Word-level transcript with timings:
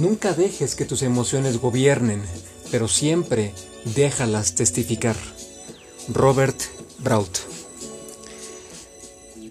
Nunca 0.00 0.32
dejes 0.32 0.76
que 0.76 0.86
tus 0.86 1.02
emociones 1.02 1.60
gobiernen, 1.60 2.22
pero 2.70 2.88
siempre 2.88 3.52
déjalas 3.94 4.54
testificar. 4.54 5.14
Robert 6.08 6.58
Braut. 7.00 7.36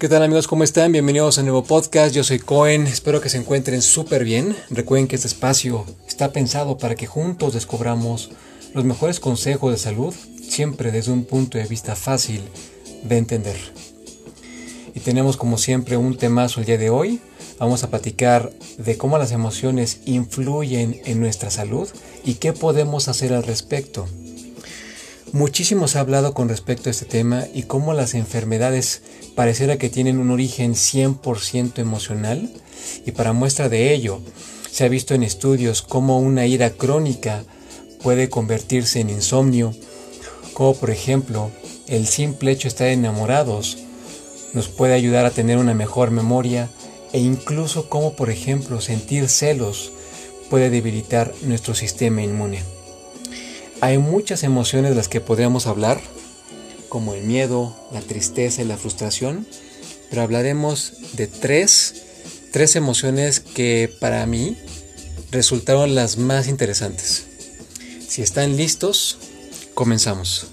¿Qué 0.00 0.08
tal 0.08 0.24
amigos? 0.24 0.48
¿Cómo 0.48 0.64
están? 0.64 0.90
Bienvenidos 0.90 1.38
a 1.38 1.42
un 1.42 1.46
nuevo 1.46 1.62
podcast. 1.62 2.12
Yo 2.12 2.24
soy 2.24 2.40
Cohen. 2.40 2.88
Espero 2.88 3.20
que 3.20 3.28
se 3.28 3.38
encuentren 3.38 3.80
súper 3.80 4.24
bien. 4.24 4.56
Recuerden 4.70 5.06
que 5.06 5.14
este 5.14 5.28
espacio 5.28 5.86
está 6.08 6.32
pensado 6.32 6.78
para 6.78 6.96
que 6.96 7.06
juntos 7.06 7.54
descubramos 7.54 8.30
los 8.74 8.84
mejores 8.84 9.20
consejos 9.20 9.70
de 9.70 9.78
salud, 9.78 10.12
siempre 10.42 10.90
desde 10.90 11.12
un 11.12 11.26
punto 11.26 11.58
de 11.58 11.64
vista 11.68 11.94
fácil 11.94 12.42
de 13.04 13.18
entender. 13.18 13.56
Y 14.96 14.98
tenemos 14.98 15.36
como 15.36 15.58
siempre 15.58 15.96
un 15.96 16.16
temazo 16.16 16.58
el 16.58 16.66
día 16.66 16.76
de 16.76 16.90
hoy, 16.90 17.20
Vamos 17.60 17.84
a 17.84 17.90
platicar 17.90 18.50
de 18.78 18.96
cómo 18.96 19.18
las 19.18 19.32
emociones 19.32 20.00
influyen 20.06 20.98
en 21.04 21.20
nuestra 21.20 21.50
salud 21.50 21.90
y 22.24 22.36
qué 22.36 22.54
podemos 22.54 23.08
hacer 23.08 23.34
al 23.34 23.42
respecto. 23.42 24.08
Muchísimo 25.32 25.86
se 25.86 25.98
ha 25.98 26.00
hablado 26.00 26.32
con 26.32 26.48
respecto 26.48 26.88
a 26.88 26.92
este 26.92 27.04
tema 27.04 27.44
y 27.52 27.64
cómo 27.64 27.92
las 27.92 28.14
enfermedades 28.14 29.02
pareciera 29.34 29.76
que 29.76 29.90
tienen 29.90 30.18
un 30.18 30.30
origen 30.30 30.72
100% 30.72 31.80
emocional 31.80 32.50
y 33.04 33.10
para 33.10 33.34
muestra 33.34 33.68
de 33.68 33.92
ello 33.92 34.22
se 34.70 34.84
ha 34.84 34.88
visto 34.88 35.12
en 35.12 35.22
estudios 35.22 35.82
cómo 35.82 36.18
una 36.18 36.46
ira 36.46 36.70
crónica 36.70 37.44
puede 38.02 38.30
convertirse 38.30 39.00
en 39.00 39.10
insomnio, 39.10 39.74
como 40.54 40.74
por 40.74 40.88
ejemplo 40.88 41.50
el 41.88 42.06
simple 42.06 42.52
hecho 42.52 42.68
de 42.68 42.68
estar 42.68 42.88
enamorados 42.88 43.76
nos 44.54 44.68
puede 44.68 44.94
ayudar 44.94 45.26
a 45.26 45.30
tener 45.30 45.58
una 45.58 45.74
mejor 45.74 46.10
memoria, 46.10 46.70
e 47.12 47.18
incluso 47.18 47.88
cómo, 47.88 48.14
por 48.14 48.30
ejemplo, 48.30 48.80
sentir 48.80 49.28
celos 49.28 49.92
puede 50.48 50.70
debilitar 50.70 51.32
nuestro 51.42 51.74
sistema 51.74 52.22
inmune. 52.22 52.62
Hay 53.80 53.98
muchas 53.98 54.42
emociones 54.42 54.90
de 54.90 54.96
las 54.96 55.08
que 55.08 55.20
podríamos 55.20 55.66
hablar, 55.66 56.00
como 56.88 57.14
el 57.14 57.22
miedo, 57.22 57.74
la 57.92 58.00
tristeza 58.00 58.62
y 58.62 58.66
la 58.66 58.76
frustración, 58.76 59.46
pero 60.10 60.22
hablaremos 60.22 60.92
de 61.12 61.28
tres, 61.28 61.94
tres 62.52 62.76
emociones 62.76 63.40
que 63.40 63.90
para 64.00 64.26
mí 64.26 64.56
resultaron 65.30 65.94
las 65.94 66.18
más 66.18 66.48
interesantes. 66.48 67.26
Si 68.06 68.22
están 68.22 68.56
listos, 68.56 69.18
comenzamos. 69.74 70.48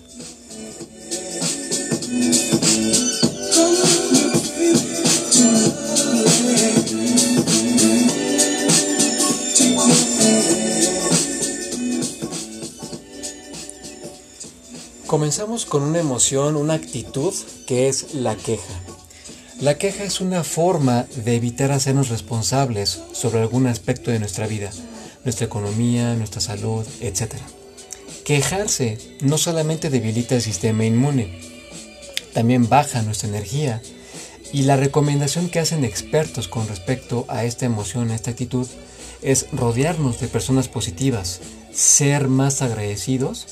Comenzamos 15.08 15.66
con 15.66 15.84
una 15.84 16.00
emoción, 16.00 16.58
una 16.58 16.74
actitud 16.74 17.34
que 17.66 17.88
es 17.88 18.14
la 18.14 18.36
queja. 18.36 18.74
La 19.62 19.78
queja 19.78 20.04
es 20.04 20.20
una 20.20 20.44
forma 20.44 21.08
de 21.24 21.38
evitar 21.38 21.72
hacernos 21.72 22.10
responsables 22.10 23.02
sobre 23.14 23.40
algún 23.40 23.68
aspecto 23.68 24.12
de 24.12 24.20
nuestra 24.20 24.48
vida, 24.48 24.70
nuestra 25.24 25.46
economía, 25.46 26.14
nuestra 26.16 26.42
salud, 26.42 26.86
etc. 27.00 27.36
Quejarse 28.26 28.98
no 29.22 29.38
solamente 29.38 29.90
debilita 29.90 30.36
el 30.36 30.42
sistema 30.42 30.84
inmune, 30.84 31.40
también 32.34 32.68
baja 32.68 33.02
nuestra 33.02 33.30
energía 33.30 33.82
y 34.52 34.64
la 34.64 34.76
recomendación 34.76 35.50
que 35.50 35.60
hacen 35.60 35.86
expertos 35.86 36.50
con 36.50 36.68
respecto 36.68 37.24
a 37.30 37.46
esta 37.46 37.66
emoción, 37.66 38.12
a 38.12 38.16
esta 38.16 38.32
actitud, 38.32 38.68
es 39.22 39.48
rodearnos 39.54 40.20
de 40.20 40.28
personas 40.28 40.68
positivas, 40.68 41.40
ser 41.72 42.28
más 42.28 42.62
agradecidos 42.62 43.48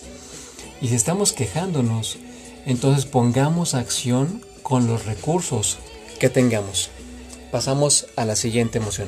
y 0.86 0.88
si 0.88 0.94
estamos 0.94 1.34
quejándonos, 1.34 2.20
entonces 2.68 3.08
pongamos 3.08 3.74
acción 3.74 4.46
con 4.62 4.86
los 4.86 5.08
recursos 5.08 5.80
que 6.20 6.30
tengamos. 6.30 6.92
Pasamos 7.52 8.06
a 8.16 8.24
la 8.24 8.36
siguiente 8.36 8.78
emoción. 8.78 9.08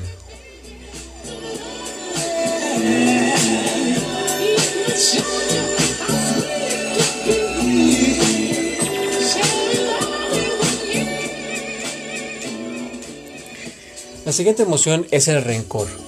La 14.25 14.31
siguiente 14.31 14.63
emoción 14.63 15.05
es 15.11 15.27
el 15.27 15.43
rencor. 15.43 16.06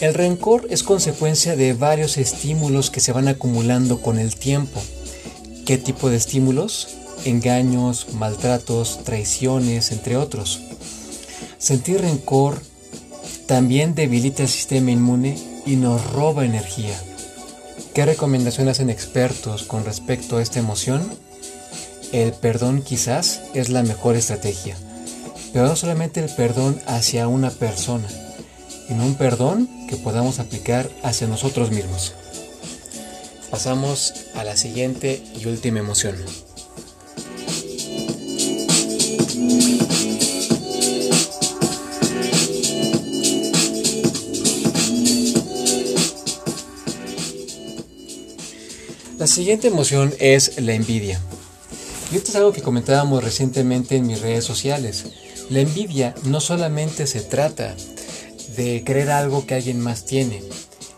El 0.00 0.14
rencor 0.14 0.68
es 0.70 0.84
consecuencia 0.84 1.56
de 1.56 1.72
varios 1.72 2.18
estímulos 2.18 2.88
que 2.88 3.00
se 3.00 3.10
van 3.10 3.26
acumulando 3.26 4.00
con 4.00 4.20
el 4.20 4.36
tiempo. 4.36 4.80
¿Qué 5.66 5.76
tipo 5.76 6.08
de 6.08 6.16
estímulos? 6.16 6.96
Engaños, 7.24 8.06
maltratos, 8.12 9.02
traiciones, 9.02 9.90
entre 9.90 10.16
otros. 10.16 10.60
Sentir 11.58 12.00
rencor 12.02 12.62
también 13.46 13.96
debilita 13.96 14.44
el 14.44 14.48
sistema 14.48 14.92
inmune 14.92 15.36
y 15.66 15.74
nos 15.74 16.12
roba 16.12 16.44
energía. 16.44 16.96
¿Qué 17.92 18.04
recomendaciones 18.04 18.76
hacen 18.76 18.90
expertos 18.90 19.64
con 19.64 19.84
respecto 19.84 20.36
a 20.36 20.42
esta 20.42 20.60
emoción? 20.60 21.02
El 22.12 22.32
perdón 22.34 22.82
quizás 22.82 23.40
es 23.52 23.68
la 23.68 23.82
mejor 23.82 24.14
estrategia, 24.14 24.76
pero 25.52 25.66
no 25.66 25.74
solamente 25.74 26.20
el 26.20 26.30
perdón 26.30 26.80
hacia 26.86 27.26
una 27.26 27.50
persona, 27.50 28.06
en 28.88 29.00
un 29.00 29.14
perdón 29.14 29.68
que 29.88 29.96
podamos 29.96 30.38
aplicar 30.38 30.90
hacia 31.02 31.26
nosotros 31.26 31.70
mismos. 31.70 32.14
Pasamos 33.50 34.12
a 34.34 34.44
la 34.44 34.56
siguiente 34.56 35.22
y 35.38 35.46
última 35.46 35.78
emoción. 35.78 36.16
La 49.18 49.26
siguiente 49.26 49.66
emoción 49.66 50.14
es 50.20 50.60
la 50.60 50.74
envidia. 50.74 51.20
Y 52.12 52.16
esto 52.16 52.30
es 52.30 52.36
algo 52.36 52.52
que 52.52 52.62
comentábamos 52.62 53.24
recientemente 53.24 53.96
en 53.96 54.06
mis 54.06 54.20
redes 54.20 54.44
sociales. 54.44 55.06
La 55.50 55.60
envidia 55.60 56.14
no 56.24 56.40
solamente 56.40 57.06
se 57.06 57.20
trata 57.22 57.74
de 58.58 58.82
querer 58.82 59.12
algo 59.12 59.46
que 59.46 59.54
alguien 59.54 59.78
más 59.78 60.04
tiene, 60.04 60.42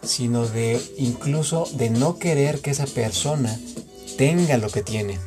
sino 0.03 0.47
de 0.47 0.81
incluso 0.97 1.69
de 1.75 1.91
no 1.91 2.19
querer 2.19 2.60
que 2.60 2.71
esa 2.71 2.87
persona 2.87 3.54
tenga 4.16 4.56
lo 4.56 4.71
que 4.71 4.82
tiene. 4.82 5.19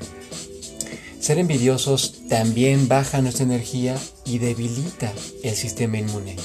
Ser 1.20 1.38
envidiosos 1.38 2.28
también 2.30 2.88
baja 2.88 3.22
nuestra 3.22 3.46
energía 3.46 3.96
y 4.26 4.40
debilita 4.40 5.14
el 5.44 5.56
sistema 5.56 6.00
inmune. 6.00 6.36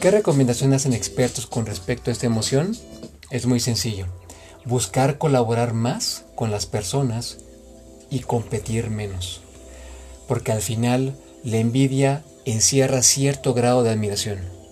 ¿Qué 0.00 0.10
recomendaciones 0.10 0.82
hacen 0.82 0.92
expertos 0.92 1.46
con 1.46 1.66
respecto 1.66 2.10
a 2.10 2.12
esta 2.12 2.26
emoción? 2.26 2.76
Es 3.30 3.46
muy 3.46 3.60
sencillo. 3.60 4.08
Buscar 4.64 5.18
colaborar 5.18 5.72
más 5.72 6.24
con 6.34 6.50
las 6.50 6.66
personas 6.66 7.38
y 8.10 8.20
competir 8.20 8.90
menos. 8.90 9.40
Porque 10.26 10.50
al 10.50 10.62
final 10.62 11.16
la 11.44 11.58
envidia 11.58 12.24
encierra 12.44 13.02
cierto 13.02 13.54
grado 13.54 13.84
de 13.84 13.90
admiración. 13.90 14.63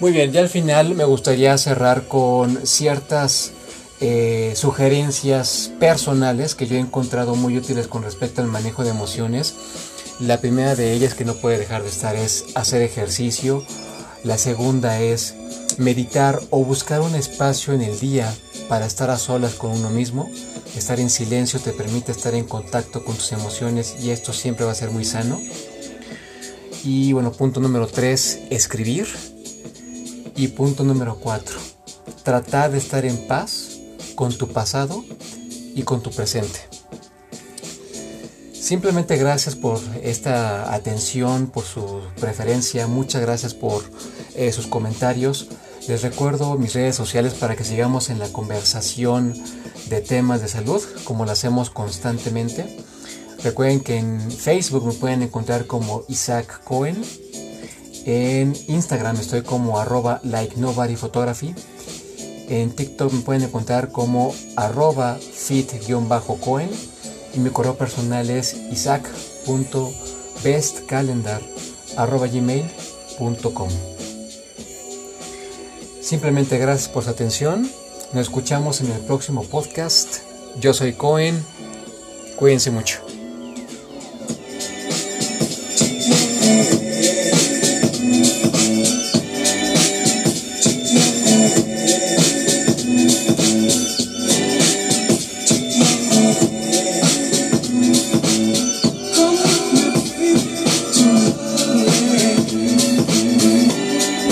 Muy 0.00 0.12
bien, 0.12 0.32
ya 0.32 0.40
al 0.40 0.48
final 0.48 0.94
me 0.94 1.04
gustaría 1.04 1.58
cerrar 1.58 2.08
con 2.08 2.66
ciertas 2.66 3.52
eh, 4.00 4.54
sugerencias 4.56 5.72
personales 5.78 6.54
que 6.54 6.66
yo 6.66 6.76
he 6.76 6.80
encontrado 6.80 7.34
muy 7.34 7.58
útiles 7.58 7.86
con 7.86 8.02
respecto 8.02 8.40
al 8.40 8.48
manejo 8.48 8.82
de 8.82 8.88
emociones. 8.88 9.54
La 10.18 10.40
primera 10.40 10.74
de 10.74 10.94
ellas 10.94 11.12
que 11.12 11.26
no 11.26 11.34
puede 11.34 11.58
dejar 11.58 11.82
de 11.82 11.90
estar 11.90 12.16
es 12.16 12.46
hacer 12.54 12.80
ejercicio. 12.80 13.62
La 14.24 14.38
segunda 14.38 14.98
es 15.02 15.34
meditar 15.76 16.40
o 16.48 16.64
buscar 16.64 17.02
un 17.02 17.14
espacio 17.14 17.74
en 17.74 17.82
el 17.82 18.00
día 18.00 18.34
para 18.70 18.86
estar 18.86 19.10
a 19.10 19.18
solas 19.18 19.52
con 19.52 19.70
uno 19.70 19.90
mismo. 19.90 20.30
Estar 20.74 20.98
en 20.98 21.10
silencio 21.10 21.60
te 21.60 21.72
permite 21.72 22.12
estar 22.12 22.34
en 22.34 22.46
contacto 22.46 23.04
con 23.04 23.16
tus 23.16 23.32
emociones 23.32 23.96
y 24.02 24.12
esto 24.12 24.32
siempre 24.32 24.64
va 24.64 24.72
a 24.72 24.76
ser 24.76 24.92
muy 24.92 25.04
sano. 25.04 25.38
Y 26.84 27.12
bueno, 27.12 27.32
punto 27.32 27.60
número 27.60 27.86
tres, 27.86 28.40
escribir 28.48 29.06
y 30.40 30.48
punto 30.48 30.84
número 30.84 31.16
4. 31.16 31.58
Tratar 32.22 32.72
de 32.72 32.78
estar 32.78 33.04
en 33.04 33.26
paz 33.26 33.76
con 34.14 34.32
tu 34.32 34.48
pasado 34.48 35.04
y 35.74 35.82
con 35.82 36.02
tu 36.02 36.10
presente. 36.10 36.60
Simplemente 38.54 39.18
gracias 39.18 39.54
por 39.54 39.78
esta 40.02 40.72
atención, 40.72 41.48
por 41.48 41.64
su 41.64 42.00
preferencia, 42.18 42.86
muchas 42.86 43.20
gracias 43.20 43.52
por 43.52 43.84
eh, 44.34 44.50
sus 44.52 44.66
comentarios. 44.66 45.48
Les 45.88 46.00
recuerdo 46.00 46.56
mis 46.56 46.72
redes 46.72 46.96
sociales 46.96 47.34
para 47.34 47.54
que 47.54 47.64
sigamos 47.64 48.08
en 48.08 48.18
la 48.18 48.32
conversación 48.32 49.34
de 49.90 50.00
temas 50.00 50.40
de 50.40 50.48
salud, 50.48 50.82
como 51.04 51.26
lo 51.26 51.32
hacemos 51.32 51.68
constantemente. 51.68 52.78
Recuerden 53.44 53.80
que 53.80 53.98
en 53.98 54.30
Facebook 54.30 54.86
me 54.86 54.94
pueden 54.94 55.22
encontrar 55.22 55.66
como 55.66 56.04
Isaac 56.08 56.62
Cohen. 56.64 57.02
En 58.04 58.54
Instagram 58.68 59.16
estoy 59.16 59.40
como 59.42 59.78
arroba 59.78 60.20
like 60.24 60.56
nobody 60.56 60.96
photography. 60.96 61.54
En 62.48 62.70
TikTok 62.70 63.12
me 63.12 63.20
pueden 63.20 63.42
encontrar 63.42 63.92
como 63.92 64.34
arroba 64.56 65.18
fit-cohen. 65.18 66.70
Y 67.34 67.38
mi 67.38 67.50
correo 67.50 67.76
personal 67.76 68.28
es 68.28 68.56
isaac.bestcalendar 68.72 71.40
arroba 71.96 72.26
Simplemente 76.02 76.58
gracias 76.58 76.88
por 76.88 77.04
su 77.04 77.10
atención. 77.10 77.70
Nos 78.12 78.22
escuchamos 78.22 78.80
en 78.80 78.90
el 78.90 78.98
próximo 79.02 79.44
podcast. 79.44 80.16
Yo 80.58 80.74
soy 80.74 80.94
Cohen. 80.94 81.40
Cuídense 82.36 82.72
mucho. 82.72 82.98